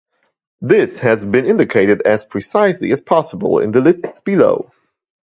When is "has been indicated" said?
1.01-2.01